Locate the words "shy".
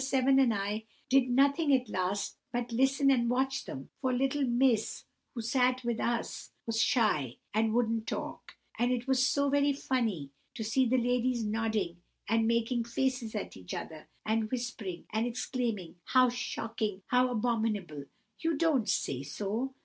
6.81-7.37